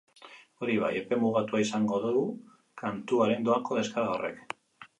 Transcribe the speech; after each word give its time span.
Hori 0.61 0.77
bai, 0.83 0.87
epe 1.01 1.19
mugatua 1.25 1.61
izango 1.65 2.01
du 2.07 2.25
kantuaren 2.85 3.47
doako 3.51 3.81
deskarga 3.81 4.19
horrek. 4.19 4.45